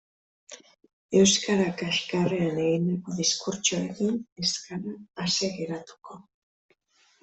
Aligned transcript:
Euskara 1.19 1.67
kaxkarrean 1.81 2.59
egindako 2.65 3.19
diskurtsoekin 3.21 4.21
ez 4.45 4.53
gara 4.67 4.99
ase 5.29 5.55
geratuko. 5.63 6.23